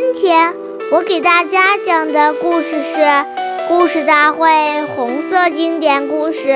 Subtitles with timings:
[0.00, 0.56] 今天
[0.90, 3.00] 我给大家讲的故事是
[3.68, 6.48] 《故事大会红色经典故事》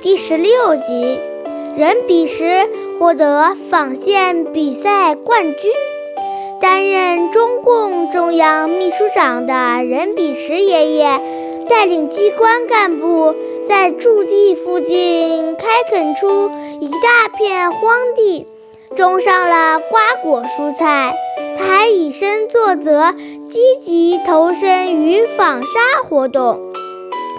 [0.00, 1.18] 第十六集。
[1.76, 2.68] 任弼时
[3.00, 5.72] 获得纺线比赛冠军。
[6.60, 11.20] 担任中共中央秘书长的任弼时爷爷，
[11.68, 13.34] 带领机关干部。
[13.66, 16.48] 在驻地附近开垦出
[16.78, 18.46] 一大片荒地，
[18.94, 21.12] 种上了瓜果蔬菜。
[21.56, 23.12] 他还以身作则，
[23.48, 25.68] 积极投身于纺纱
[26.08, 26.60] 活动，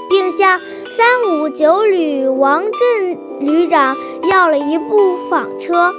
[0.09, 3.95] 并向三五九旅王震旅长
[4.29, 5.93] 要了一部纺车。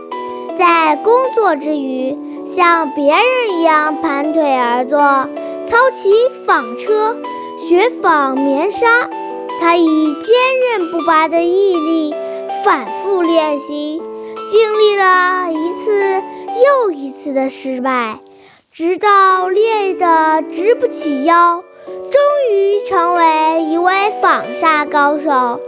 [0.59, 4.99] 在工作之余，像别人一样盘腿而坐，
[5.67, 6.11] 操起
[6.47, 7.15] 纺车，
[7.59, 8.87] 学纺棉纱。
[9.61, 12.15] 他以坚韧不拔的毅力
[12.65, 14.01] 反复练习，
[14.51, 15.76] 经历了一
[17.27, 18.21] 次的失败，
[18.73, 25.61] 直到练得直不起腰，终于成为一位纺纱高手。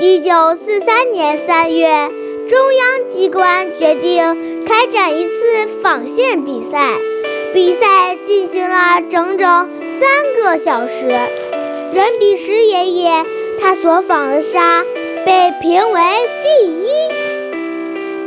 [0.00, 2.10] 一九四三年三月，
[2.48, 6.94] 中央机关决定开展一次纺线比赛，
[7.54, 11.06] 比赛进行了整整三个小时。
[11.06, 13.24] 任弼时爷爷，
[13.60, 14.82] 他所纺的纱
[15.24, 16.00] 被评为
[16.42, 16.88] 第一。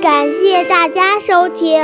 [0.01, 1.83] 感谢大家收听，